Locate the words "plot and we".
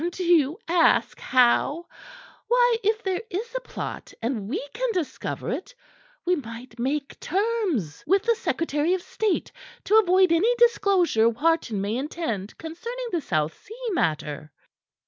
3.59-4.57